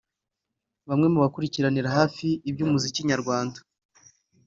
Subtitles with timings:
[0.89, 3.59] Bamwe mu bakurikiranira hafi iby’umuziki nyarwanda